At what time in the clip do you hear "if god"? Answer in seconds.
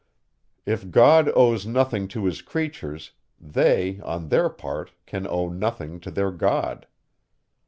0.65-1.29